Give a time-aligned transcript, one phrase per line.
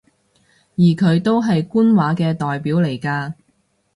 [0.77, 3.33] 而佢都係官話嘅代表嚟嘅